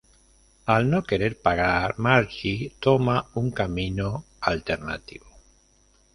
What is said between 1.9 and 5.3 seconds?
Marge toma un camino alternativo.